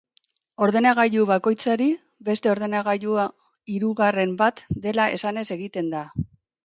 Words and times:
Ordenagailu 0.67 1.25
bakoitzari, 1.31 1.89
beste 2.29 2.51
ordenagailua 2.53 3.27
hirugarren 3.75 4.35
bat 4.41 4.67
dela 4.87 5.07
esanez 5.19 5.49
egiten 5.59 5.93
da. 5.97 6.03